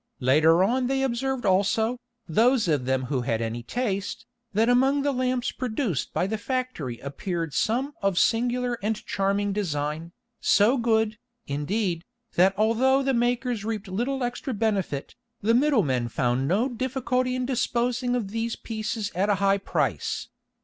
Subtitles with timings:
[0.19, 5.11] Later on they observed also, those of them who had any taste, that among the
[5.11, 12.03] lamps produced by the factory appeared some of singular and charming design, so good, indeed,
[12.33, 18.15] that although the makers reaped little extra benefit, the middlemen found no difficulty in disposing
[18.15, 20.29] of these pieces at a high price.